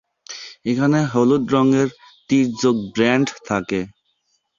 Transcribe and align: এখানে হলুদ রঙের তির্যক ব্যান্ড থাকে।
এখানে 0.65 0.99
হলুদ 1.11 1.43
রঙের 1.53 1.89
তির্যক 2.29 2.77
ব্যান্ড 2.95 3.27
থাকে। 3.47 3.81